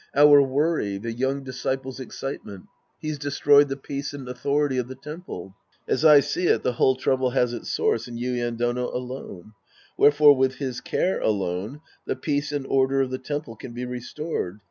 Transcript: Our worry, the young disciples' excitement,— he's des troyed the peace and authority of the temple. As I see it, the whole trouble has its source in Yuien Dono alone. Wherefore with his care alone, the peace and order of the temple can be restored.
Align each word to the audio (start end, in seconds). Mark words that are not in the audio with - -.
Our 0.15 0.41
worry, 0.41 0.97
the 0.97 1.13
young 1.13 1.43
disciples' 1.43 1.99
excitement,— 1.99 2.65
he's 3.03 3.19
des 3.19 3.29
troyed 3.29 3.67
the 3.67 3.77
peace 3.77 4.13
and 4.15 4.27
authority 4.27 4.79
of 4.79 4.87
the 4.87 4.95
temple. 4.95 5.53
As 5.87 6.03
I 6.03 6.21
see 6.21 6.47
it, 6.47 6.63
the 6.63 6.71
whole 6.71 6.95
trouble 6.95 7.29
has 7.29 7.53
its 7.53 7.69
source 7.69 8.07
in 8.07 8.17
Yuien 8.17 8.57
Dono 8.57 8.89
alone. 8.89 9.53
Wherefore 9.99 10.35
with 10.35 10.55
his 10.55 10.81
care 10.81 11.19
alone, 11.19 11.81
the 12.07 12.15
peace 12.15 12.51
and 12.51 12.65
order 12.65 13.01
of 13.01 13.11
the 13.11 13.19
temple 13.19 13.55
can 13.55 13.73
be 13.73 13.85
restored. 13.85 14.59